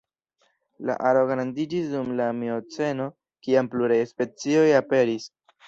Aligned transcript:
La 0.89 0.95
aro 1.09 1.19
grandiĝis 1.31 1.91
dum 1.91 2.09
la 2.21 2.31
mioceno 2.39 3.09
kiam 3.49 3.73
pluraj 3.77 4.01
specioj 4.17 4.67
aperis. 4.83 5.33